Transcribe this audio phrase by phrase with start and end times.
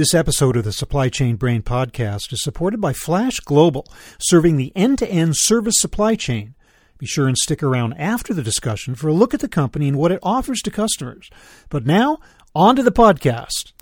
[0.00, 3.86] This episode of the Supply Chain Brain podcast is supported by Flash Global,
[4.18, 6.54] serving the end to end service supply chain.
[6.96, 9.98] Be sure and stick around after the discussion for a look at the company and
[9.98, 11.28] what it offers to customers.
[11.68, 12.18] But now,
[12.54, 13.72] on to the podcast.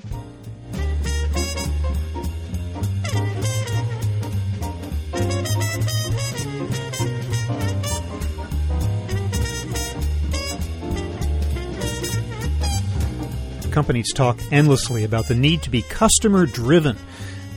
[13.79, 16.97] Companies talk endlessly about the need to be customer driven.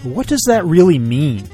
[0.04, 1.50] What does that really mean?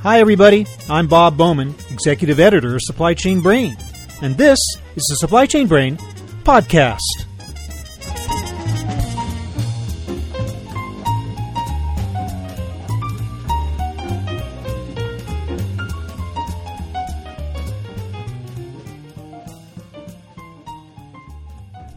[0.00, 0.66] Hi, everybody.
[0.88, 3.76] I'm Bob Bowman, Executive Editor of Supply Chain Brain.
[4.22, 4.58] And this
[4.96, 5.98] is the Supply Chain Brain
[6.44, 7.26] Podcast.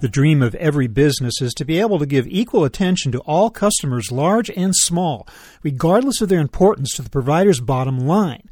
[0.08, 3.50] The dream of every business is to be able to give equal attention to all
[3.50, 5.28] customers, large and small,
[5.64, 8.50] regardless of their importance to the provider's bottom line.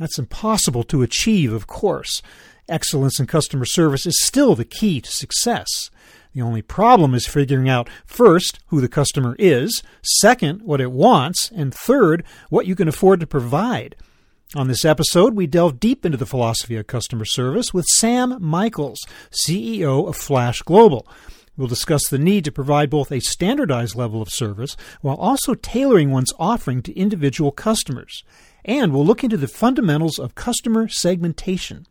[0.00, 2.20] That's impossible to achieve, of course.
[2.68, 5.68] Excellence in customer service is still the key to success.
[6.34, 11.48] The only problem is figuring out first who the customer is, second, what it wants,
[11.54, 13.94] and third, what you can afford to provide.
[14.54, 18.98] On this episode, we delve deep into the philosophy of customer service with Sam Michaels,
[19.30, 21.06] CEO of Flash Global.
[21.58, 26.10] We'll discuss the need to provide both a standardized level of service while also tailoring
[26.10, 28.24] one's offering to individual customers.
[28.64, 31.86] And we'll look into the fundamentals of customer segmentation.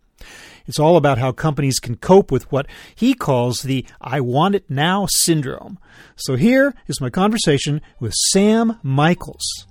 [0.66, 4.68] It's all about how companies can cope with what he calls the I want it
[4.68, 5.78] now syndrome.
[6.16, 9.67] So here is my conversation with Sam Michaels.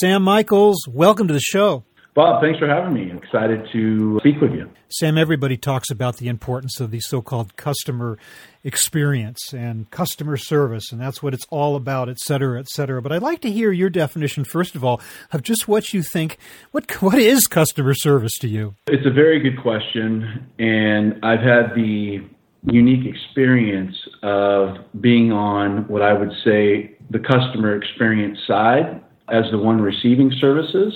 [0.00, 1.82] Sam Michaels, welcome to the show.
[2.14, 3.10] Bob, thanks for having me.
[3.10, 4.70] I'm excited to speak with you.
[4.88, 8.16] Sam, everybody talks about the importance of the so called customer
[8.62, 13.02] experience and customer service, and that's what it's all about, et cetera, et cetera.
[13.02, 15.00] But I'd like to hear your definition, first of all,
[15.32, 16.38] of just what you think.
[16.70, 18.76] What, what is customer service to you?
[18.86, 22.24] It's a very good question, and I've had the
[22.70, 29.02] unique experience of being on what I would say the customer experience side
[29.32, 30.94] as the one receiving services.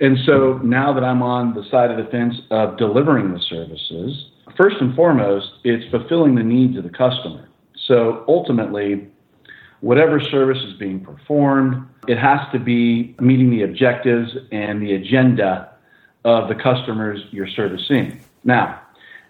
[0.00, 4.30] And so now that I'm on the side of the fence of delivering the services,
[4.56, 7.48] first and foremost, it's fulfilling the needs of the customer.
[7.86, 9.08] So ultimately,
[9.80, 15.70] whatever service is being performed, it has to be meeting the objectives and the agenda
[16.24, 18.20] of the customers you're servicing.
[18.44, 18.80] Now,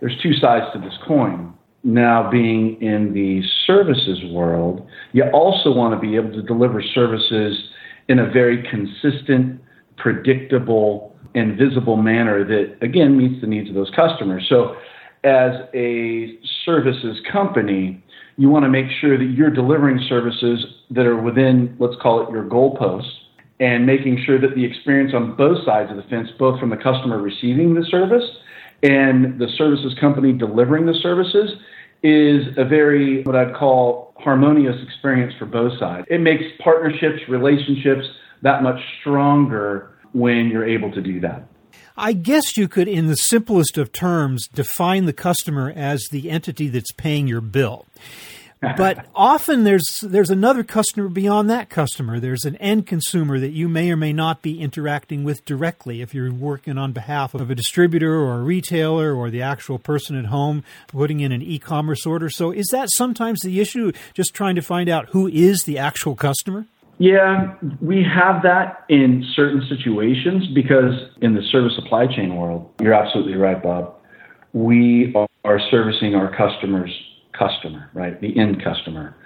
[0.01, 1.53] there's two sides to this coin.
[1.85, 7.71] Now, being in the services world, you also want to be able to deliver services
[8.09, 9.61] in a very consistent,
[9.97, 14.47] predictable, and visible manner that, again, meets the needs of those customers.
[14.49, 14.77] So,
[15.25, 18.03] as a services company,
[18.37, 22.31] you want to make sure that you're delivering services that are within, let's call it
[22.31, 23.11] your goalposts,
[23.59, 26.77] and making sure that the experience on both sides of the fence, both from the
[26.77, 28.25] customer receiving the service
[28.83, 31.53] and the services company delivering the services,
[32.03, 36.07] is a very, what I'd call, harmonious experience for both sides.
[36.11, 38.07] It makes partnerships, relationships
[38.43, 41.47] that much stronger when you're able to do that.
[41.97, 46.69] I guess you could, in the simplest of terms, define the customer as the entity
[46.69, 47.87] that's paying your bill.
[48.61, 52.19] But often there's there's another customer beyond that customer.
[52.19, 56.15] There's an end consumer that you may or may not be interacting with directly if
[56.15, 60.27] you're working on behalf of a distributor or a retailer or the actual person at
[60.27, 62.31] home putting in an e-commerce order.
[62.31, 66.17] So is that sometimes the issue just trying to find out who is the actual
[66.17, 66.67] customer?
[66.99, 72.95] Yeah, we have that in certain situations because in the service supply chain world, you're
[72.95, 73.97] absolutely right, Bob.
[74.55, 75.15] We
[75.45, 76.91] are servicing our customers
[77.39, 78.21] customer, right?
[78.21, 79.17] The end customer.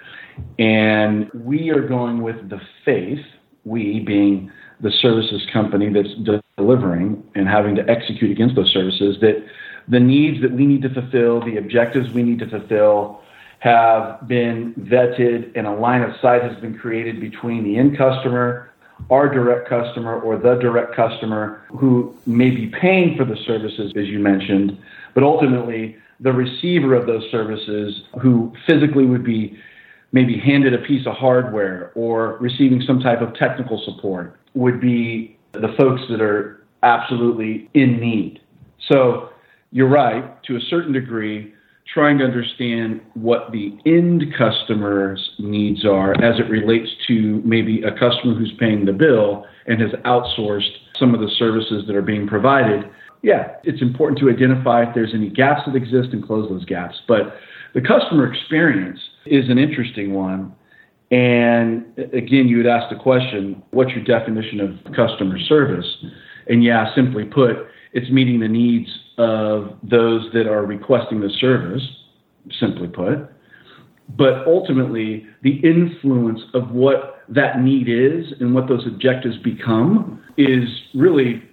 [0.59, 3.23] And we are going with the faith,
[3.65, 9.17] we being the services company that's de- delivering and having to execute against those services,
[9.21, 9.45] that
[9.87, 13.21] the needs that we need to fulfill, the objectives we need to fulfill,
[13.59, 18.71] have been vetted and a line of sight has been created between the end customer,
[19.11, 24.07] our direct customer, or the direct customer who may be paying for the services, as
[24.07, 24.77] you mentioned,
[25.13, 29.57] but ultimately the receiver of those services who physically would be
[30.11, 35.37] maybe handed a piece of hardware or receiving some type of technical support would be
[35.53, 38.39] the folks that are absolutely in need.
[38.91, 39.29] So
[39.71, 41.53] you're right, to a certain degree,
[41.93, 47.91] trying to understand what the end customer's needs are as it relates to maybe a
[47.91, 52.27] customer who's paying the bill and has outsourced some of the services that are being
[52.27, 52.89] provided.
[53.21, 56.95] Yeah, it's important to identify if there's any gaps that exist and close those gaps.
[57.07, 57.35] But
[57.73, 60.53] the customer experience is an interesting one.
[61.11, 65.85] And again, you would ask the question, what's your definition of customer service?
[66.47, 71.83] And yeah, simply put, it's meeting the needs of those that are requesting the service,
[72.59, 73.29] simply put.
[74.17, 80.67] But ultimately, the influence of what that need is and what those objectives become is
[80.93, 81.43] really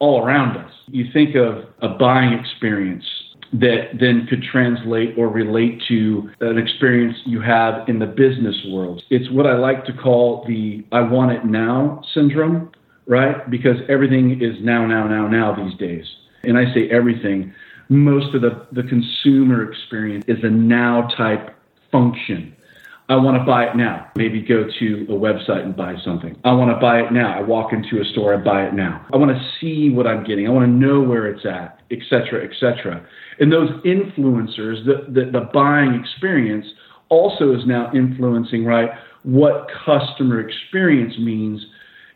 [0.00, 0.72] all around us.
[0.88, 3.04] You think of a buying experience
[3.52, 9.02] that then could translate or relate to an experience you have in the business world.
[9.10, 12.70] It's what I like to call the I want it now syndrome,
[13.06, 13.48] right?
[13.50, 16.04] Because everything is now, now, now, now these days.
[16.42, 17.52] And I say everything.
[17.88, 21.56] Most of the, the consumer experience is a now type
[21.90, 22.56] function.
[23.10, 24.06] I want to buy it now.
[24.14, 26.36] Maybe go to a website and buy something.
[26.44, 27.36] I want to buy it now.
[27.36, 29.04] I walk into a store, I buy it now.
[29.12, 30.46] I want to see what I'm getting.
[30.46, 33.04] I want to know where it's at, et cetera, et cetera.
[33.40, 36.66] And those influencers, the, the, the buying experience
[37.08, 38.90] also is now influencing, right,
[39.24, 41.66] what customer experience means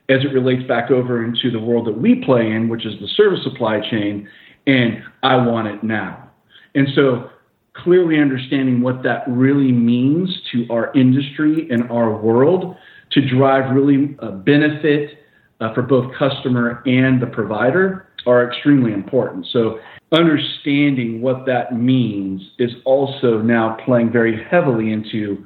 [0.08, 3.08] as it relates back over into the world that we play in, which is the
[3.08, 4.29] service supply chain,
[4.69, 6.31] and I want it now.
[6.76, 7.31] And so
[7.75, 12.76] clearly understanding what that really means to our industry and our world
[13.11, 15.19] to drive really a benefit
[15.61, 19.47] uh, for both customer and the provider are extremely important.
[19.53, 19.79] So
[20.12, 25.44] understanding what that means is also now playing very heavily into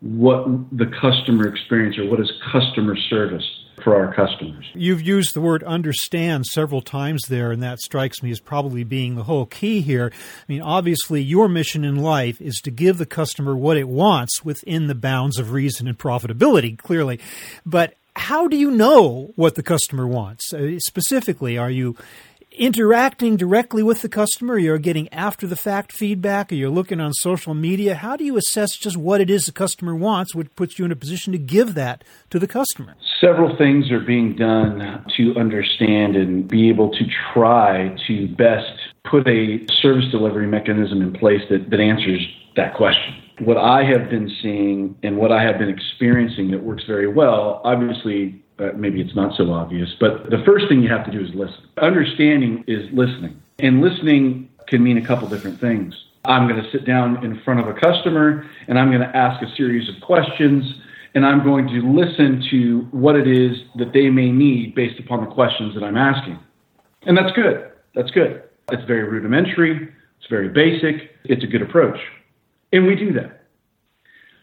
[0.00, 3.44] what the customer experience or what is customer service
[3.82, 4.64] for our customers.
[4.74, 9.14] You've used the word understand several times there, and that strikes me as probably being
[9.14, 10.12] the whole key here.
[10.14, 14.44] I mean, obviously, your mission in life is to give the customer what it wants
[14.44, 17.20] within the bounds of reason and profitability, clearly.
[17.66, 20.52] But how do you know what the customer wants?
[20.52, 21.96] Uh, specifically, are you
[22.54, 24.58] interacting directly with the customer?
[24.58, 27.94] You're getting after the fact feedback, or you're looking on social media.
[27.94, 30.92] How do you assess just what it is the customer wants, which puts you in
[30.92, 32.94] a position to give that to the customer?
[33.20, 38.72] Several things are being done to understand and be able to try to best
[39.04, 42.20] put a service delivery mechanism in place that, that answers
[42.56, 43.14] that question.
[43.40, 47.60] What I have been seeing and what I have been experiencing that works very well,
[47.64, 51.20] obviously, uh, maybe it's not so obvious, but the first thing you have to do
[51.20, 51.68] is listen.
[51.78, 55.94] Understanding is listening, and listening can mean a couple different things.
[56.24, 59.42] I'm going to sit down in front of a customer and I'm going to ask
[59.42, 60.64] a series of questions
[61.14, 65.24] and I'm going to listen to what it is that they may need based upon
[65.24, 66.38] the questions that I'm asking.
[67.02, 67.70] And that's good.
[67.94, 68.42] That's good.
[68.72, 71.98] It's very rudimentary, it's very basic, it's a good approach.
[72.72, 73.42] And we do that.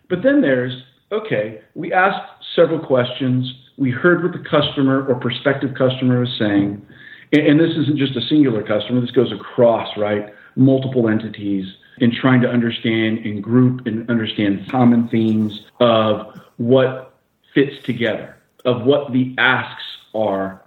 [0.10, 5.74] But then there's okay, we asked several questions we heard what the customer or prospective
[5.76, 6.86] customer was saying.
[7.34, 10.34] And, this isn't just a singular customer, this goes across, right?
[10.58, 11.66] Multiple entities
[12.00, 17.14] in trying to understand and group and understand common themes of what
[17.54, 18.36] fits together,
[18.66, 19.84] of what the asks
[20.14, 20.62] are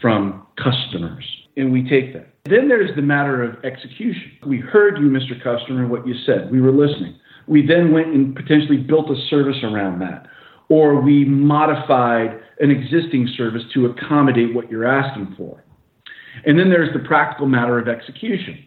[0.00, 1.24] from customers.
[1.56, 2.28] And we take that.
[2.44, 4.30] Then there's the matter of execution.
[4.46, 5.42] We heard you, Mr.
[5.42, 6.50] Customer, what you said.
[6.52, 7.18] We were listening.
[7.48, 10.28] We then went and potentially built a service around that
[10.68, 15.64] or we modified an existing service to accommodate what you're asking for.
[16.44, 18.64] And then there's the practical matter of execution.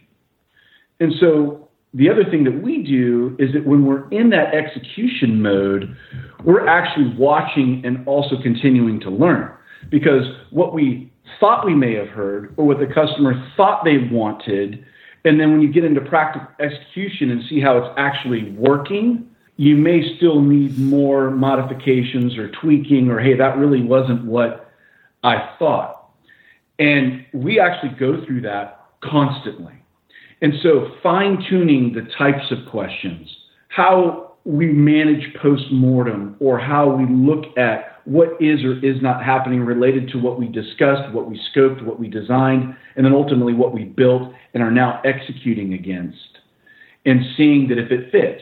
[1.00, 5.42] And so the other thing that we do is that when we're in that execution
[5.42, 5.96] mode,
[6.44, 9.52] we're actually watching and also continuing to learn
[9.90, 14.86] because what we thought we may have heard or what the customer thought they wanted,
[15.26, 19.28] and then when you get into practical execution and see how it's actually working,
[19.62, 24.74] you may still need more modifications or tweaking, or hey, that really wasn't what
[25.24, 26.10] I thought.
[26.80, 29.76] And we actually go through that constantly.
[30.42, 33.30] And so, fine tuning the types of questions,
[33.68, 39.24] how we manage post mortem, or how we look at what is or is not
[39.24, 43.54] happening related to what we discussed, what we scoped, what we designed, and then ultimately
[43.54, 46.40] what we built and are now executing against,
[47.06, 48.42] and seeing that if it fits,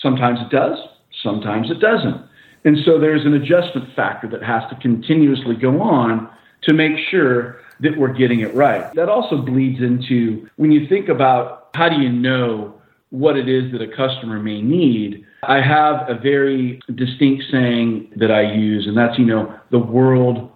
[0.00, 0.78] Sometimes it does,
[1.22, 2.20] sometimes it doesn't.
[2.64, 6.28] And so there's an adjustment factor that has to continuously go on
[6.62, 8.92] to make sure that we're getting it right.
[8.94, 12.74] That also bleeds into when you think about how do you know
[13.10, 15.24] what it is that a customer may need.
[15.44, 20.50] I have a very distinct saying that I use, and that's, you know, the world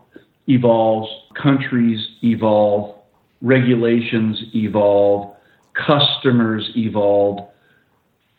[0.49, 1.09] evolves,
[1.41, 2.97] countries evolve,
[3.41, 5.37] regulations evolve,
[5.75, 7.49] customers evolve,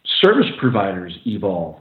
[0.06, 1.80] service providers evolve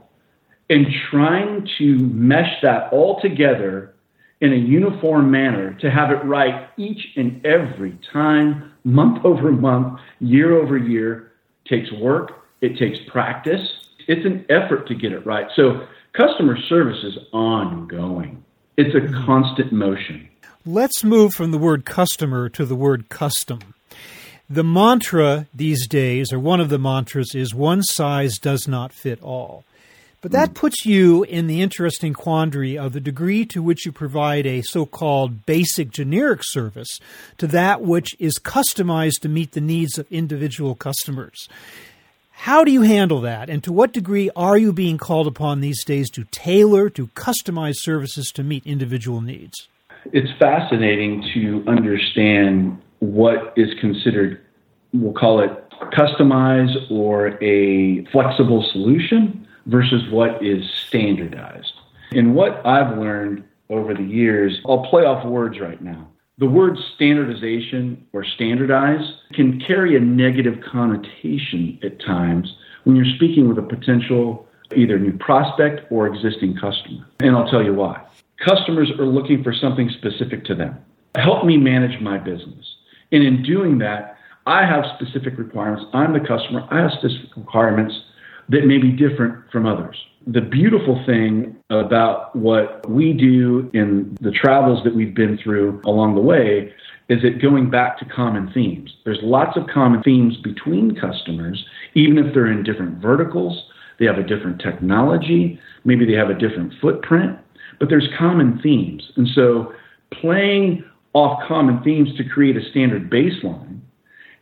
[0.69, 3.93] and trying to mesh that all together
[4.39, 9.99] in a uniform manner to have it right each and every time, month over month,
[10.19, 11.31] year over year,
[11.67, 13.61] takes work, it takes practice.
[14.07, 15.47] It's an effort to get it right.
[15.55, 18.43] So customer service is ongoing.
[18.77, 19.25] It's a mm-hmm.
[19.25, 20.27] constant motion.
[20.65, 23.59] Let's move from the word customer to the word custom.
[24.51, 29.23] The mantra these days, or one of the mantras, is one size does not fit
[29.23, 29.63] all.
[30.19, 30.55] But that hmm.
[30.55, 34.85] puts you in the interesting quandary of the degree to which you provide a so
[34.85, 36.99] called basic generic service
[37.37, 41.47] to that which is customized to meet the needs of individual customers.
[42.31, 43.49] How do you handle that?
[43.49, 47.75] And to what degree are you being called upon these days to tailor, to customize
[47.77, 49.69] services to meet individual needs?
[50.11, 54.40] It's fascinating to understand what is considered,
[54.93, 55.51] we'll call it
[55.93, 61.73] customize or a flexible solution versus what is standardized.
[62.11, 66.07] And what I've learned over the years, I'll play off words right now.
[66.37, 73.47] The word standardization or standardize can carry a negative connotation at times when you're speaking
[73.47, 77.05] with a potential either new prospect or existing customer.
[77.19, 78.01] And I'll tell you why.
[78.43, 80.77] Customers are looking for something specific to them.
[81.15, 82.75] Help me manage my business.
[83.11, 85.85] And in doing that, I have specific requirements.
[85.93, 86.67] I'm the customer.
[86.71, 87.93] I have specific requirements
[88.49, 89.95] that may be different from others.
[90.27, 96.15] The beautiful thing about what we do in the travels that we've been through along
[96.15, 96.73] the way
[97.09, 98.91] is it going back to common themes.
[99.03, 103.63] There's lots of common themes between customers, even if they're in different verticals,
[103.99, 107.37] they have a different technology, maybe they have a different footprint,
[107.79, 109.03] but there's common themes.
[109.17, 109.73] And so
[110.11, 110.83] playing
[111.13, 113.81] off common themes to create a standard baseline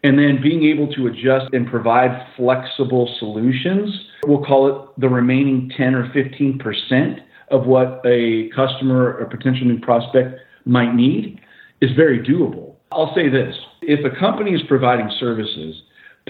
[0.03, 4.05] and then being able to adjust and provide flexible solutions.
[4.25, 9.79] We'll call it the remaining 10 or 15% of what a customer or potential new
[9.79, 11.41] prospect might need
[11.81, 12.75] is very doable.
[12.91, 15.81] I'll say this if a company is providing services,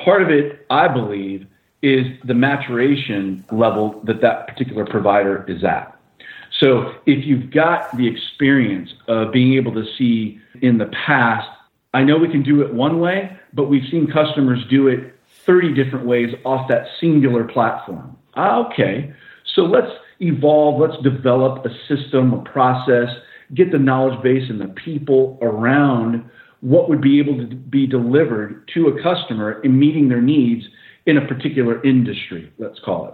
[0.03, 1.45] part of it, I believe,
[1.81, 5.95] is the maturation level that that particular provider is at.
[6.59, 11.47] So if you've got the experience of being able to see in the past,
[11.93, 15.15] I know we can do it one way, but we've seen customers do it
[15.45, 18.15] 30 different ways off that singular platform.
[18.35, 19.13] Ah, okay,
[19.55, 23.09] so let's evolve, let's develop a system, a process,
[23.55, 26.29] get the knowledge base and the people around
[26.61, 30.65] what would be able to be delivered to a customer in meeting their needs
[31.05, 33.13] in a particular industry, let's call it.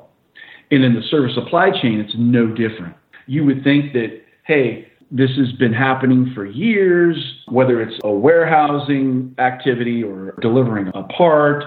[0.75, 2.96] And in the service supply chain, it's no different.
[3.27, 7.15] You would think that, hey, this has been happening for years,
[7.47, 11.63] whether it's a warehousing activity or delivering a part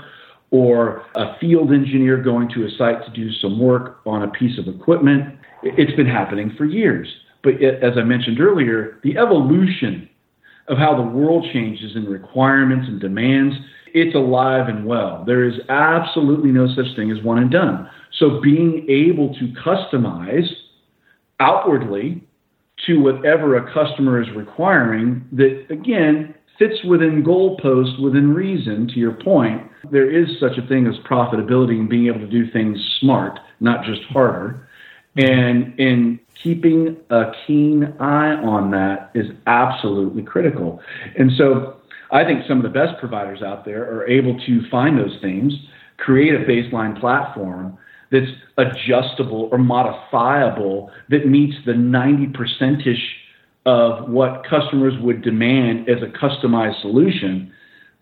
[0.51, 4.59] or a field engineer going to a site to do some work on a piece
[4.59, 5.39] of equipment.
[5.63, 7.09] It's been happening for years.
[7.43, 10.09] But it, as I mentioned earlier, the evolution
[10.67, 13.55] of how the world changes in requirements and demands,
[13.95, 15.25] it's alive and well.
[15.27, 17.89] There is absolutely no such thing as one and done.
[18.19, 20.49] So being able to customize
[21.41, 22.28] outwardly
[22.87, 29.13] to whatever a customer is requiring that, again, fits within goalposts, within reason, to your
[29.13, 29.63] point.
[29.91, 33.85] There is such a thing as profitability and being able to do things smart, not
[33.85, 34.69] just harder.
[35.17, 40.81] And in keeping a keen eye on that is absolutely critical.
[41.19, 41.77] And so
[42.13, 45.53] I think some of the best providers out there are able to find those things,
[45.97, 47.77] create a baseline platform
[48.11, 53.17] that's adjustable or modifiable that meets the 90% ish
[53.67, 57.53] of what customers would demand as a customized solution,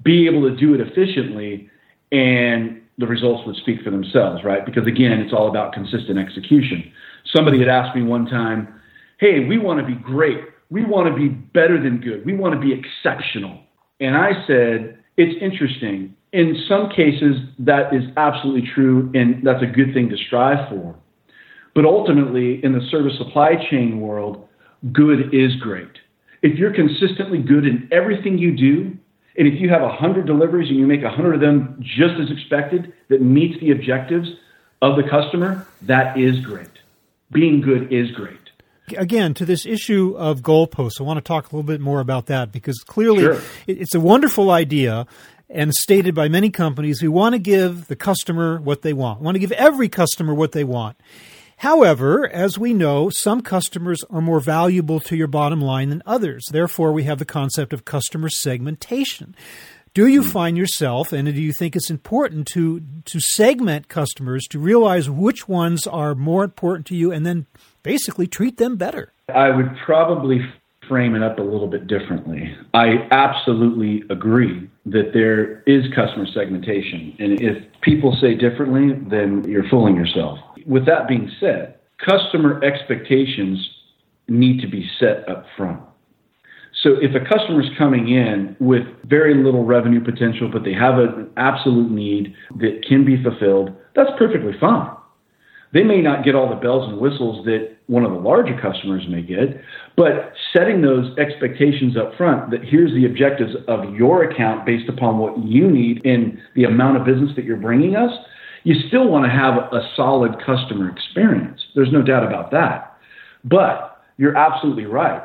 [0.02, 1.68] be able to do it efficiently,
[2.12, 4.64] and the results would speak for themselves, right?
[4.64, 6.90] Because again, it's all about consistent execution.
[7.34, 8.80] Somebody had asked me one time,
[9.18, 10.38] hey, we want to be great.
[10.70, 12.24] We want to be better than good.
[12.24, 13.60] We want to be exceptional.
[14.00, 19.66] And I said, it's interesting in some cases, that is absolutely true, and that's a
[19.66, 20.96] good thing to strive for.
[21.74, 24.48] But ultimately, in the service supply chain world,
[24.92, 25.90] good is great.
[26.42, 28.96] If you're consistently good in everything you do,
[29.38, 32.92] and if you have 100 deliveries and you make 100 of them just as expected
[33.08, 34.28] that meets the objectives
[34.82, 36.68] of the customer, that is great.
[37.30, 38.38] Being good is great.
[38.96, 42.26] Again, to this issue of goalposts, I want to talk a little bit more about
[42.26, 43.40] that because clearly sure.
[43.66, 45.06] it's a wonderful idea
[45.48, 49.20] and stated by many companies we want to give the customer what they want.
[49.20, 50.96] We want to give every customer what they want.
[51.58, 56.44] However, as we know, some customers are more valuable to your bottom line than others.
[56.50, 59.34] Therefore, we have the concept of customer segmentation.
[59.94, 60.28] Do you hmm.
[60.28, 65.48] find yourself, and do you think it's important to to segment customers to realize which
[65.48, 67.46] ones are more important to you, and then
[67.82, 69.14] basically treat them better?
[69.34, 70.40] I would probably
[70.88, 72.54] frame it up a little bit differently.
[72.74, 79.68] I absolutely agree that there is customer segmentation, and if people say differently, then you're
[79.68, 80.38] fooling yourself.
[80.66, 83.68] With that being said, customer expectations
[84.28, 85.80] need to be set up front.
[86.82, 90.98] So if a customer is coming in with very little revenue potential, but they have
[90.98, 94.90] an absolute need that can be fulfilled, that's perfectly fine.
[95.72, 99.04] They may not get all the bells and whistles that one of the larger customers
[99.08, 99.60] may get,
[99.96, 105.18] but setting those expectations up front that here's the objectives of your account based upon
[105.18, 108.10] what you need in the amount of business that you're bringing us,
[108.64, 111.60] you still want to have a solid customer experience.
[111.76, 112.96] There's no doubt about that.
[113.44, 115.22] But you're absolutely right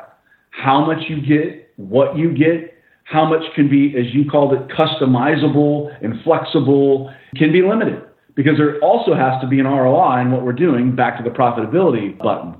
[0.50, 4.68] how much you get, what you get, how much can be, as you called it,
[4.68, 8.02] customizable and flexible can be limited
[8.34, 11.30] because there also has to be an ROI in what we're doing back to the
[11.30, 12.54] profitability button.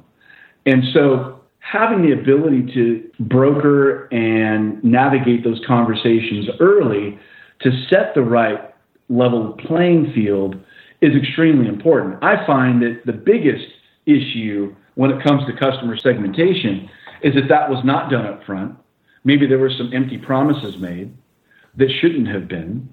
[0.67, 7.19] And so having the ability to broker and navigate those conversations early
[7.61, 8.75] to set the right
[9.09, 10.57] level of playing field
[11.01, 12.23] is extremely important.
[12.23, 13.67] I find that the biggest
[14.07, 16.89] issue when it comes to customer segmentation
[17.23, 18.77] is that that was not done up front.
[19.25, 21.15] Maybe there were some empty promises made
[21.77, 22.89] that shouldn't have been.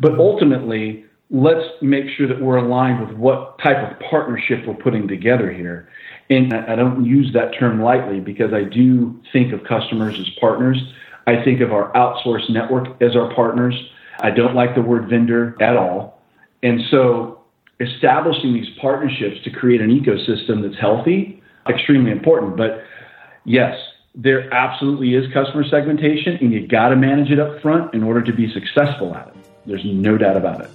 [0.00, 5.06] But ultimately, let's make sure that we're aligned with what type of partnership we're putting
[5.06, 5.88] together here.
[6.30, 10.78] And I don't use that term lightly because I do think of customers as partners.
[11.26, 13.74] I think of our outsourced network as our partners.
[14.20, 16.20] I don't like the word vendor at all.
[16.62, 17.42] And so
[17.80, 22.56] establishing these partnerships to create an ecosystem that's healthy, extremely important.
[22.56, 22.82] But
[23.44, 23.78] yes,
[24.14, 28.22] there absolutely is customer segmentation, and you got to manage it up front in order
[28.22, 29.34] to be successful at it.
[29.66, 30.70] There's no doubt about it.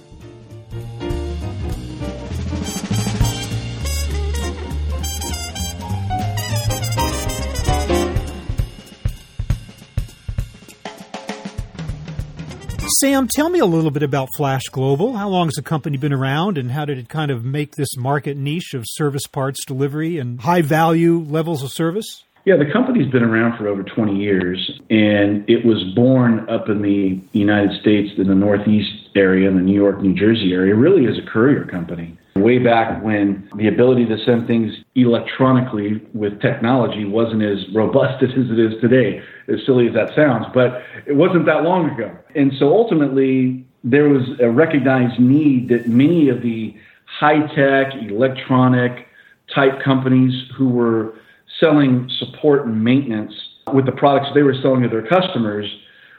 [13.04, 15.14] Sam, tell me a little bit about Flash Global.
[15.14, 17.98] How long has the company been around, and how did it kind of make this
[17.98, 22.24] market niche of service parts delivery and high value levels of service?
[22.46, 26.80] Yeah, the company's been around for over 20 years, and it was born up in
[26.80, 31.06] the United States in the Northeast area, in the New York, New Jersey area, really
[31.06, 32.16] as a courier company.
[32.36, 38.30] Way back when the ability to send things electronically with technology wasn't as robust as
[38.30, 42.16] it is today, as silly as that sounds, but it wasn't that long ago.
[42.34, 46.74] And so ultimately, there was a recognized need that many of the
[47.06, 49.06] high tech, electronic
[49.54, 51.14] type companies who were
[51.60, 53.34] selling support and maintenance
[53.72, 55.66] with the products they were selling to their customers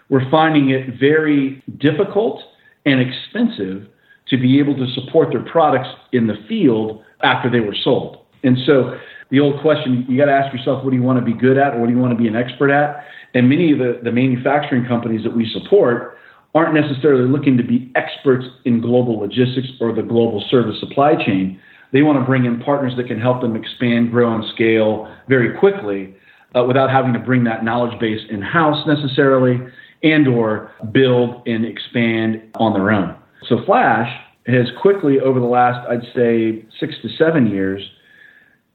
[0.10, 2.42] were finding it very difficult
[2.86, 3.88] and expensive
[4.30, 8.26] to be able to support their products in the field after they were sold.
[8.44, 8.98] And so
[9.30, 11.58] the old question, you got to ask yourself, what do you want to be good
[11.58, 13.06] at or what do you want to be an expert at?
[13.34, 16.18] And many of the, the manufacturing companies that we support
[16.54, 21.60] aren't necessarily looking to be experts in global logistics or the global service supply chain.
[21.92, 25.58] They want to bring in partners that can help them expand, grow, and scale very
[25.58, 26.16] quickly
[26.56, 29.60] uh, without having to bring that knowledge base in house necessarily
[30.04, 33.16] and or build and expand on their own.
[33.48, 34.10] So Flash
[34.48, 37.82] has quickly over the last, I'd say, six to seven years,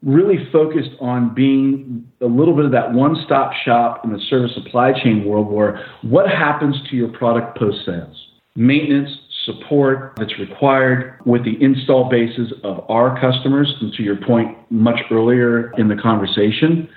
[0.02, 4.92] really focused on being a little bit of that one-stop shop in the service supply
[4.92, 8.16] chain world where what happens to your product post sales?
[8.56, 9.11] Maintenance,
[9.44, 13.72] support that's required with the install bases of our customers.
[13.80, 16.88] And to your point much earlier in the conversation,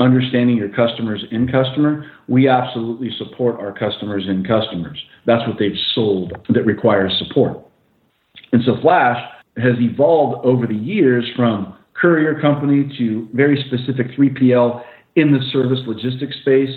[0.00, 5.02] understanding your customers in customer, we absolutely support our customers in customers.
[5.24, 7.58] That's what they've sold that requires support.
[8.52, 9.18] And so Flash
[9.56, 14.82] has evolved over the years from courier company to very specific 3PL
[15.16, 16.70] in the service logistics space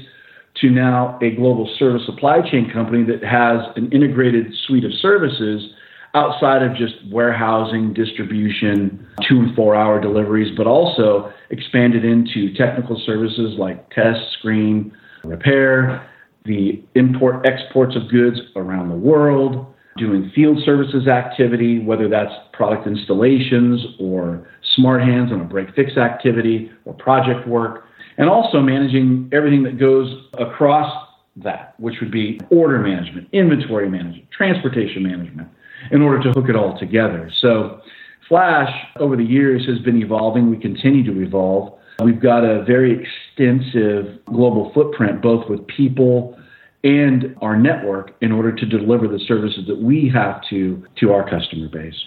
[0.62, 5.72] to now a global service supply chain company that has an integrated suite of services
[6.14, 13.02] outside of just warehousing, distribution, two and four hour deliveries, but also expanded into technical
[13.06, 14.92] services like test, screen,
[15.24, 16.08] repair,
[16.46, 19.68] the import exports of goods around the world,
[19.98, 25.98] doing field services activity, whether that's product installations or smart hands on a break fix
[25.98, 27.86] activity or project work
[28.18, 34.30] and also managing everything that goes across that, which would be order management, inventory management,
[34.30, 35.48] transportation management,
[35.92, 37.32] in order to hook it all together.
[37.42, 37.82] So,
[38.30, 40.52] Flash over the years has been evolving.
[40.52, 41.80] We continue to evolve.
[42.04, 46.40] We've got a very extensive global footprint, both with people
[46.84, 51.28] and our network in order to deliver the services that we have to to our
[51.28, 52.00] customer base.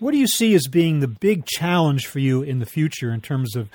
[0.00, 3.20] What do you see as being the big challenge for you in the future in
[3.20, 3.70] terms of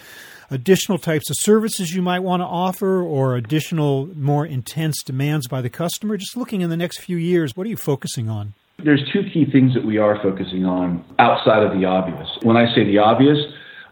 [0.51, 5.61] additional types of services you might want to offer or additional, more intense demands by
[5.61, 6.17] the customer?
[6.17, 8.53] Just looking in the next few years, what are you focusing on?
[8.83, 12.27] There's two key things that we are focusing on outside of the obvious.
[12.43, 13.37] When I say the obvious,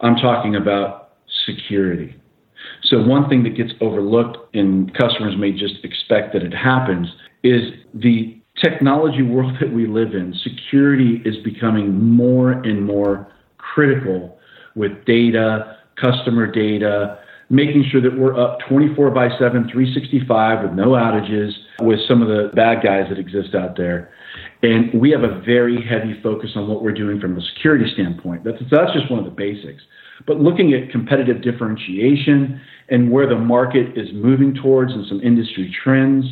[0.02, 1.14] I'm talking about
[1.48, 2.16] security.
[2.84, 7.08] So, one thing that gets overlooked and customers may just expect that it happens
[7.44, 7.62] is
[7.96, 14.38] the technology world that we live in, security is becoming more and more critical
[14.76, 17.18] with data, customer data,
[17.50, 22.28] making sure that we're up 24 by 7, 365 with no outages with some of
[22.28, 24.12] the bad guys that exist out there.
[24.64, 28.44] And we have a very heavy focus on what we're doing from a security standpoint.
[28.44, 29.84] That's, that's just one of the basics.
[30.26, 35.76] But looking at competitive differentiation and where the market is moving towards and some industry
[35.84, 36.26] trends,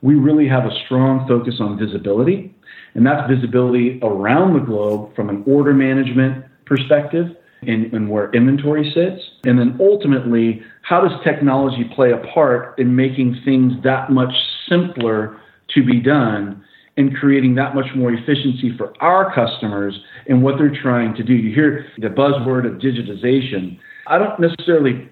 [0.00, 2.54] we really have a strong focus on visibility,
[2.94, 7.26] and that's visibility around the globe from an order management perspective
[7.62, 9.20] and, and, where inventory sits.
[9.44, 14.32] And then ultimately, how does technology play a part in making things that much
[14.68, 15.40] simpler
[15.74, 16.64] to be done
[16.96, 21.32] and creating that much more efficiency for our customers and what they're trying to do?
[21.32, 23.78] You hear the buzzword of digitization.
[24.06, 25.08] I don't necessarily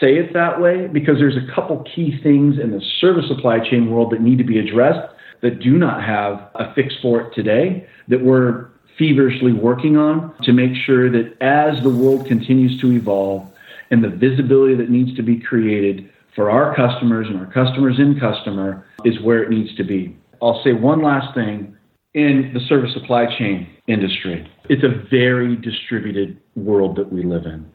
[0.00, 3.90] say it that way because there's a couple key things in the service supply chain
[3.90, 7.86] world that need to be addressed that do not have a fix for it today
[8.08, 13.48] that we're feverishly working on to make sure that as the world continues to evolve
[13.90, 18.18] and the visibility that needs to be created for our customers and our customers in
[18.18, 20.16] customer is where it needs to be.
[20.42, 21.76] I'll say one last thing
[22.14, 24.50] in the service supply chain industry.
[24.68, 27.66] It's a very distributed world that we live in.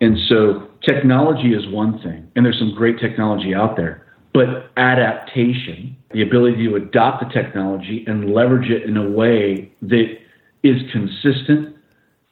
[0.00, 5.96] And so technology is one thing, and there's some great technology out there, but adaptation,
[6.12, 10.18] the ability to adopt the technology and leverage it in a way that
[10.62, 11.76] is consistent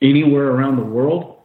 [0.03, 1.39] anywhere around the world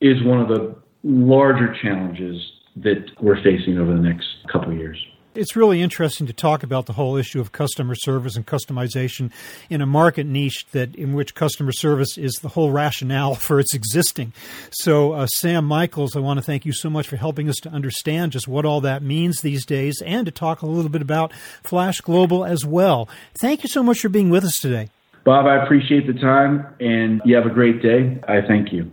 [0.00, 2.40] is one of the larger challenges
[2.76, 4.98] that we're facing over the next couple of years.
[5.34, 9.32] It's really interesting to talk about the whole issue of customer service and customization
[9.68, 13.74] in a market niche that in which customer service is the whole rationale for its
[13.74, 14.32] existing.
[14.70, 17.68] So, uh, Sam Michaels, I want to thank you so much for helping us to
[17.68, 21.32] understand just what all that means these days and to talk a little bit about
[21.64, 23.08] Flash Global as well.
[23.34, 24.88] Thank you so much for being with us today.
[25.24, 28.20] Bob, I appreciate the time and you have a great day.
[28.28, 28.92] I thank you.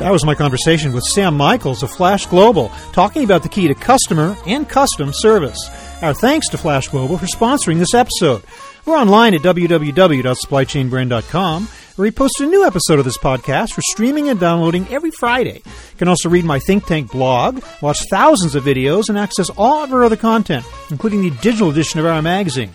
[0.00, 3.74] That was my conversation with Sam Michaels of Flash Global, talking about the key to
[3.74, 5.58] customer and custom service.
[6.00, 8.42] Our thanks to Flash Global for sponsoring this episode.
[8.86, 14.30] We're online at www.supplychainbrain.com, where we post a new episode of this podcast for streaming
[14.30, 15.60] and downloading every Friday.
[15.66, 19.84] You can also read my Think Tank blog, watch thousands of videos, and access all
[19.84, 22.70] of our other content, including the digital edition of our magazine.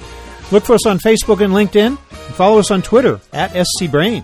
[0.51, 4.23] Look for us on Facebook and LinkedIn, and follow us on Twitter at SCBrain.